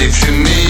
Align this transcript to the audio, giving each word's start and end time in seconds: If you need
If 0.00 0.24
you 0.24 0.30
need 0.44 0.67